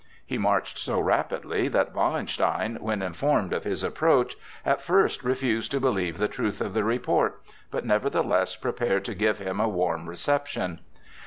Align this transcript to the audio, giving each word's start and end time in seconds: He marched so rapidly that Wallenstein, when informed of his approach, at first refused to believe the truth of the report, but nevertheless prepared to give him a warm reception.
He 0.25 0.39
marched 0.39 0.79
so 0.79 0.99
rapidly 0.99 1.67
that 1.67 1.93
Wallenstein, 1.93 2.77
when 2.81 3.03
informed 3.03 3.53
of 3.53 3.65
his 3.65 3.83
approach, 3.83 4.35
at 4.65 4.81
first 4.81 5.23
refused 5.23 5.69
to 5.73 5.79
believe 5.79 6.17
the 6.17 6.27
truth 6.27 6.59
of 6.59 6.73
the 6.73 6.83
report, 6.83 7.39
but 7.69 7.85
nevertheless 7.85 8.55
prepared 8.55 9.05
to 9.05 9.13
give 9.13 9.37
him 9.37 9.59
a 9.59 9.69
warm 9.69 10.09
reception. 10.09 10.79